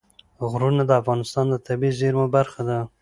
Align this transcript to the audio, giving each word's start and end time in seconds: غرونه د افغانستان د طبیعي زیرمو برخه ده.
غرونه 0.49 0.83
د 0.85 0.91
افغانستان 1.01 1.45
د 1.49 1.55
طبیعي 1.67 1.97
زیرمو 1.99 2.25
برخه 2.35 2.61
ده. 2.69 2.77